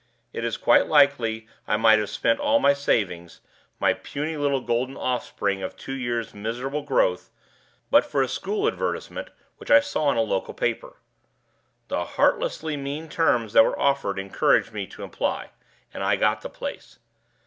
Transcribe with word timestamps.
It 0.33 0.43
is 0.43 0.57
quite 0.57 0.87
likely 0.87 1.47
I 1.67 1.77
might 1.77 1.99
have 1.99 2.09
spent 2.09 2.39
all 2.39 2.57
my 2.57 2.73
savings, 2.73 3.39
my 3.79 3.93
puny 3.93 4.35
little 4.35 4.61
golden 4.61 4.97
offspring 4.97 5.61
of 5.61 5.75
two 5.75 5.93
years' 5.93 6.33
miserable 6.33 6.81
growth, 6.81 7.29
but 7.91 8.03
for 8.03 8.23
a 8.23 8.27
school 8.27 8.67
advertisement 8.67 9.29
which 9.57 9.69
I 9.69 9.79
saw 9.79 10.09
in 10.09 10.17
a 10.17 10.21
local 10.21 10.55
paper. 10.55 10.95
The 11.87 12.03
heartlessly 12.03 12.75
mean 12.77 13.09
terms 13.09 13.53
that 13.53 13.63
were 13.63 13.79
offered 13.79 14.17
encouraged 14.17 14.73
me 14.73 14.87
to 14.87 15.03
apply; 15.03 15.51
and 15.93 16.03
I 16.03 16.15
got 16.15 16.41
the 16.41 16.49
place. 16.49 16.97